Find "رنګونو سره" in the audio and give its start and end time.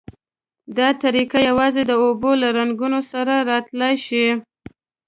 2.57-3.33